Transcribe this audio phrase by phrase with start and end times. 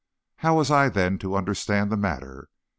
[0.37, 2.49] How was I, then, to understand the matter?